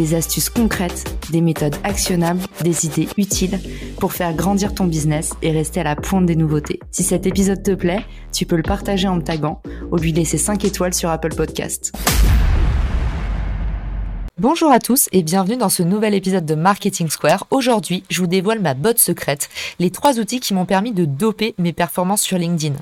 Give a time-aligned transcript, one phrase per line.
[0.00, 3.60] des astuces concrètes, des méthodes actionnables, des idées utiles
[3.98, 6.80] pour faire grandir ton business et rester à la pointe des nouveautés.
[6.90, 9.60] Si cet épisode te plaît, tu peux le partager en me taguant
[9.92, 11.92] ou lui laisser 5 étoiles sur Apple Podcast.
[14.38, 17.46] Bonjour à tous et bienvenue dans ce nouvel épisode de Marketing Square.
[17.50, 21.54] Aujourd'hui, je vous dévoile ma botte secrète, les trois outils qui m'ont permis de doper
[21.58, 22.76] mes performances sur LinkedIn.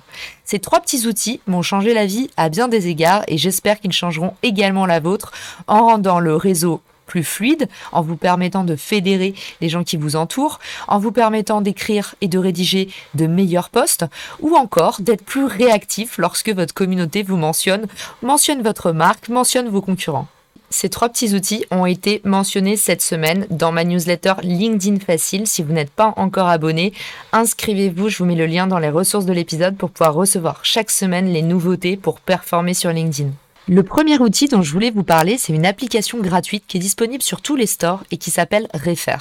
[0.44, 3.90] Ces trois petits outils m'ont changé la vie à bien des égards et j'espère qu'ils
[3.90, 5.32] changeront également la vôtre
[5.66, 10.14] en rendant le réseau plus fluide, en vous permettant de fédérer les gens qui vous
[10.14, 14.04] entourent, en vous permettant d'écrire et de rédiger de meilleurs posts,
[14.40, 17.86] ou encore d'être plus réactif lorsque votre communauté vous mentionne,
[18.22, 20.28] mentionne votre marque, mentionne vos concurrents.
[20.70, 25.46] Ces trois petits outils ont été mentionnés cette semaine dans ma newsletter LinkedIn Facile.
[25.46, 26.92] Si vous n'êtes pas encore abonné,
[27.32, 28.10] inscrivez-vous.
[28.10, 31.32] Je vous mets le lien dans les ressources de l'épisode pour pouvoir recevoir chaque semaine
[31.32, 33.30] les nouveautés pour performer sur LinkedIn.
[33.70, 37.22] Le premier outil dont je voulais vous parler, c'est une application gratuite qui est disponible
[37.22, 39.18] sur tous les stores et qui s'appelle Refer.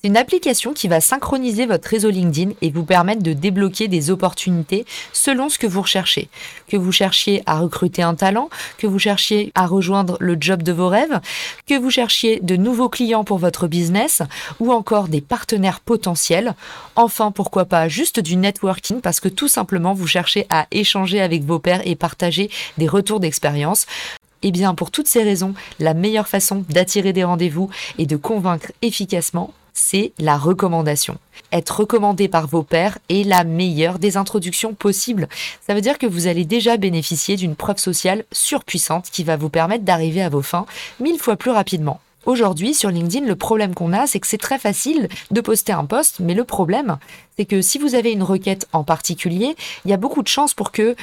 [0.00, 4.10] C'est une application qui va synchroniser votre réseau LinkedIn et vous permettre de débloquer des
[4.10, 6.28] opportunités selon ce que vous recherchez.
[6.68, 10.70] Que vous cherchiez à recruter un talent, que vous cherchiez à rejoindre le job de
[10.70, 11.20] vos rêves,
[11.66, 14.22] que vous cherchiez de nouveaux clients pour votre business
[14.60, 16.54] ou encore des partenaires potentiels.
[16.94, 21.42] Enfin, pourquoi pas juste du networking parce que tout simplement vous cherchez à échanger avec
[21.42, 23.86] vos pairs et partager des retours d'expérience.
[24.42, 27.68] Eh bien, pour toutes ces raisons, la meilleure façon d'attirer des rendez-vous
[27.98, 31.18] et de convaincre efficacement, c'est la recommandation.
[31.52, 35.28] Être recommandé par vos pairs est la meilleure des introductions possibles.
[35.66, 39.48] Ça veut dire que vous allez déjà bénéficier d'une preuve sociale surpuissante qui va vous
[39.48, 40.66] permettre d'arriver à vos fins
[40.98, 42.00] mille fois plus rapidement.
[42.26, 45.84] Aujourd'hui, sur LinkedIn, le problème qu'on a, c'est que c'est très facile de poster un
[45.84, 46.98] post, mais le problème,
[47.36, 50.54] c'est que si vous avez une requête en particulier, il y a beaucoup de chances
[50.54, 50.96] pour que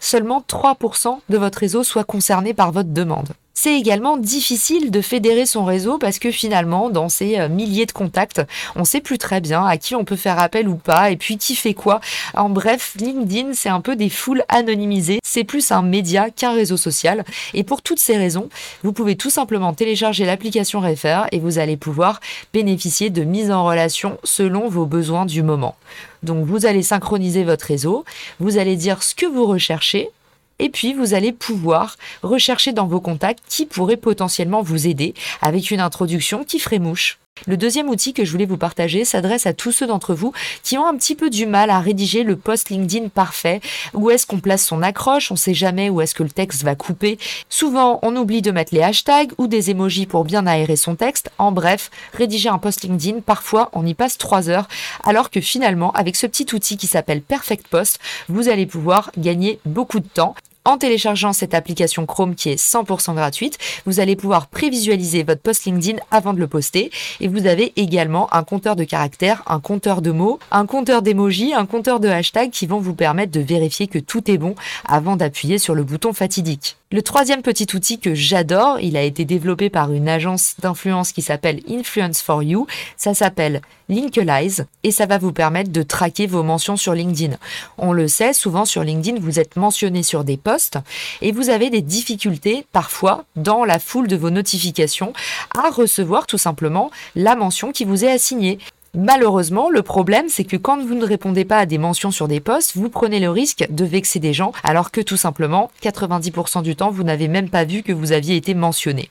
[0.00, 3.34] seulement 3% de votre réseau soit concerné par votre demande.
[3.54, 7.92] C'est également difficile de fédérer son réseau parce que finalement, dans ces euh, milliers de
[7.92, 8.42] contacts,
[8.76, 11.36] on sait plus très bien à qui on peut faire appel ou pas et puis
[11.36, 12.00] qui fait quoi.
[12.34, 15.20] En bref, LinkedIn, c'est un peu des foules anonymisées.
[15.22, 17.24] C'est plus un média qu'un réseau social.
[17.54, 18.48] Et pour toutes ces raisons,
[18.82, 22.20] vous pouvez tout simplement télécharger l'application Refer et vous allez pouvoir
[22.52, 25.76] bénéficier de mise en relation selon vos besoins du moment.
[26.22, 28.04] Donc vous allez synchroniser votre réseau,
[28.40, 30.10] vous allez dire ce que vous recherchez,
[30.62, 35.72] et puis, vous allez pouvoir rechercher dans vos contacts qui pourrait potentiellement vous aider avec
[35.72, 37.18] une introduction qui ferait mouche.
[37.48, 40.78] Le deuxième outil que je voulais vous partager s'adresse à tous ceux d'entre vous qui
[40.78, 43.60] ont un petit peu du mal à rédiger le post LinkedIn parfait.
[43.94, 45.32] Où est-ce qu'on place son accroche?
[45.32, 47.18] On sait jamais où est-ce que le texte va couper.
[47.48, 51.32] Souvent, on oublie de mettre les hashtags ou des emojis pour bien aérer son texte.
[51.38, 54.68] En bref, rédiger un post LinkedIn, parfois, on y passe trois heures.
[55.02, 59.58] Alors que finalement, avec ce petit outil qui s'appelle Perfect Post, vous allez pouvoir gagner
[59.64, 60.36] beaucoup de temps.
[60.64, 65.64] En téléchargeant cette application Chrome qui est 100% gratuite, vous allez pouvoir prévisualiser votre post
[65.64, 70.02] LinkedIn avant de le poster et vous avez également un compteur de caractères, un compteur
[70.02, 73.88] de mots, un compteur d'emojis, un compteur de hashtags qui vont vous permettre de vérifier
[73.88, 74.54] que tout est bon
[74.86, 76.76] avant d'appuyer sur le bouton fatidique.
[76.92, 81.22] Le troisième petit outil que j'adore, il a été développé par une agence d'influence qui
[81.22, 82.66] s'appelle Influence for You.
[82.98, 87.36] Ça s'appelle Linkalize et ça va vous permettre de traquer vos mentions sur LinkedIn.
[87.78, 90.51] On le sait, souvent sur LinkedIn, vous êtes mentionné sur des posts
[91.20, 95.12] et vous avez des difficultés parfois dans la foule de vos notifications
[95.56, 98.58] à recevoir tout simplement la mention qui vous est assignée.
[98.94, 102.40] Malheureusement, le problème, c'est que quand vous ne répondez pas à des mentions sur des
[102.40, 106.76] posts, vous prenez le risque de vexer des gens, alors que tout simplement, 90% du
[106.76, 109.08] temps, vous n'avez même pas vu que vous aviez été mentionné.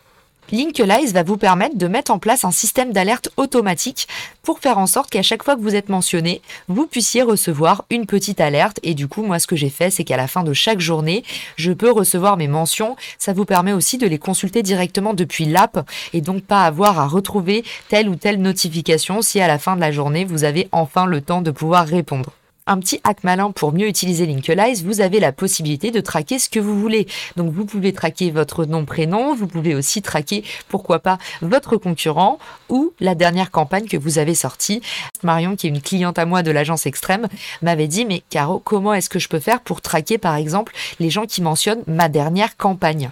[0.52, 4.08] Linkalize va vous permettre de mettre en place un système d'alerte automatique
[4.44, 8.06] pour faire en sorte qu'à chaque fois que vous êtes mentionné, vous puissiez recevoir une
[8.06, 8.80] petite alerte.
[8.84, 11.24] Et du coup, moi, ce que j'ai fait, c'est qu'à la fin de chaque journée,
[11.56, 12.96] je peux recevoir mes mentions.
[13.18, 17.08] Ça vous permet aussi de les consulter directement depuis l'app et donc pas avoir à
[17.08, 21.06] retrouver telle ou telle notification si à la fin de la journée, vous avez enfin
[21.06, 22.32] le temps de pouvoir répondre
[22.68, 26.50] un petit hack malin pour mieux utiliser Linkalize, vous avez la possibilité de traquer ce
[26.50, 27.08] que vous voulez.
[27.36, 32.40] Donc vous pouvez traquer votre nom, prénom, vous pouvez aussi traquer, pourquoi pas, votre concurrent
[32.70, 34.82] ou la dernière campagne que vous avez sortie.
[35.24, 37.28] Marion, qui est une cliente à moi de l'agence Extrême,
[37.62, 41.10] m'avait dit, mais Caro, comment est-ce que je peux faire pour traquer, par exemple, les
[41.10, 43.12] gens qui mentionnent ma dernière campagne?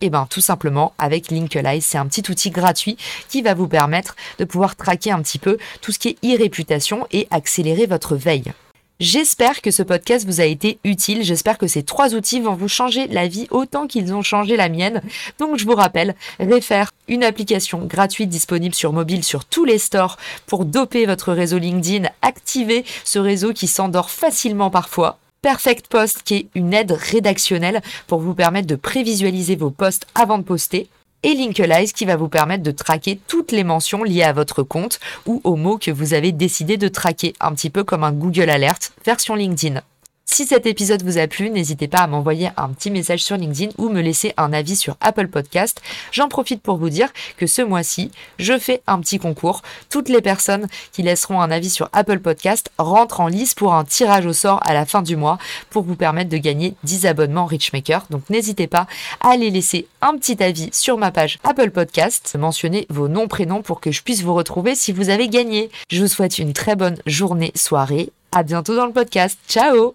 [0.00, 1.84] Eh ben, tout simplement avec Linkalize.
[1.84, 2.96] C'est un petit outil gratuit
[3.28, 7.06] qui va vous permettre de pouvoir traquer un petit peu tout ce qui est e-réputation
[7.10, 8.52] et accélérer votre veille.
[9.00, 11.24] J'espère que ce podcast vous a été utile.
[11.24, 14.68] J'espère que ces trois outils vont vous changer la vie autant qu'ils ont changé la
[14.68, 15.02] mienne.
[15.40, 20.16] Donc je vous rappelle, Refaire, une application gratuite disponible sur mobile sur tous les stores
[20.46, 25.18] pour doper votre réseau LinkedIn, activer ce réseau qui s'endort facilement parfois.
[25.42, 30.38] Perfect Post qui est une aide rédactionnelle pour vous permettre de prévisualiser vos posts avant
[30.38, 30.88] de poster
[31.24, 35.00] et Linkalize qui va vous permettre de traquer toutes les mentions liées à votre compte
[35.26, 38.50] ou aux mots que vous avez décidé de traquer, un petit peu comme un Google
[38.50, 39.82] Alert version LinkedIn.
[40.26, 43.72] Si cet épisode vous a plu, n'hésitez pas à m'envoyer un petit message sur LinkedIn
[43.78, 45.80] ou me laisser un avis sur Apple Podcast.
[46.12, 49.62] J'en profite pour vous dire que ce mois-ci, je fais un petit concours.
[49.90, 53.84] Toutes les personnes qui laisseront un avis sur Apple Podcast rentrent en lice pour un
[53.84, 55.38] tirage au sort à la fin du mois
[55.70, 58.06] pour vous permettre de gagner 10 abonnements Richmaker.
[58.10, 58.86] Donc n'hésitez pas
[59.20, 63.62] à aller laisser un petit avis sur ma page Apple Podcast, mentionner vos noms, prénoms
[63.62, 65.70] pour que je puisse vous retrouver si vous avez gagné.
[65.90, 68.10] Je vous souhaite une très bonne journée, soirée.
[68.32, 69.38] À bientôt dans le podcast.
[69.48, 69.94] Ciao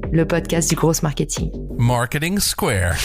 [0.11, 1.51] le podcast du gros marketing.
[1.77, 2.97] Marketing Square.